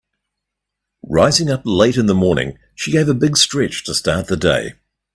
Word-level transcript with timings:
Rising 1.07 1.51
up 1.51 1.61
late 1.63 1.95
in 1.95 2.07
the 2.07 2.15
morning 2.15 2.57
she 2.73 2.91
gave 2.91 3.07
a 3.07 3.13
big 3.13 3.37
stretch 3.37 3.83
to 3.83 3.93
start 3.93 4.25
the 4.25 4.35
day. 4.35 4.71